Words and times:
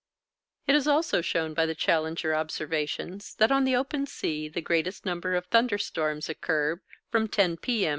It 0.65 0.73
is 0.73 0.87
also 0.87 1.21
shown 1.21 1.53
by 1.53 1.67
the 1.67 1.75
Challenger 1.75 2.33
observations 2.33 3.35
that 3.35 3.51
on 3.51 3.65
the 3.65 3.75
open 3.75 4.07
sea 4.07 4.49
the 4.49 4.59
greatest 4.59 5.05
number 5.05 5.35
of 5.35 5.45
thunder 5.45 5.77
storms 5.77 6.27
occur 6.27 6.81
from 7.11 7.27
10 7.27 7.57
P.M. 7.57 7.89